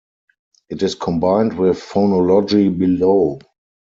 It 0.71 0.81
is 0.81 0.95
combined 0.95 1.59
with 1.59 1.77
phonology 1.77 2.75
below. 2.75 3.37